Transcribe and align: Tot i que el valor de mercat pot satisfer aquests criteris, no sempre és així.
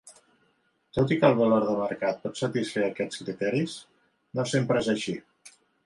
Tot 0.97 1.13
i 1.15 1.17
que 1.23 1.27
el 1.33 1.37
valor 1.41 1.67
de 1.67 1.75
mercat 1.83 2.19
pot 2.25 2.41
satisfer 2.41 2.89
aquests 2.89 3.23
criteris, 3.27 3.79
no 4.41 4.51
sempre 4.57 4.85
és 4.87 4.95
així. 4.99 5.21